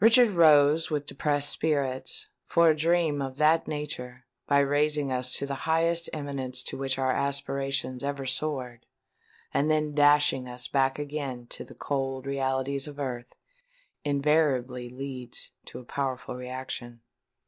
Richard 0.00 0.30
rose 0.30 0.90
with 0.90 1.06
depressed 1.06 1.50
spirits; 1.50 2.26
for 2.46 2.68
a 2.70 2.74
dream 2.76 3.22
of 3.22 3.36
that 3.36 3.68
nature—by 3.68 4.58
raising 4.58 5.12
us 5.12 5.36
to 5.36 5.46
the 5.46 5.54
highest 5.70 6.10
eminence 6.12 6.64
to 6.64 6.76
which 6.76 6.98
our 6.98 7.12
aspirations 7.12 8.02
ever 8.02 8.26
soared, 8.26 8.86
and 9.54 9.70
then 9.70 9.94
dashing 9.94 10.48
us 10.48 10.66
back 10.66 10.98
again 10.98 11.46
to 11.50 11.62
the 11.62 11.76
cold 11.76 12.26
realities 12.26 12.88
of 12.88 12.98
earth—invariably 12.98 14.88
leads 14.88 15.52
to 15.66 15.78
a 15.78 15.84
powerful 15.84 16.34
reaction. 16.34 17.00